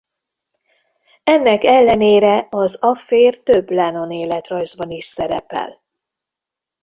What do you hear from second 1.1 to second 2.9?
Ennek ellenére az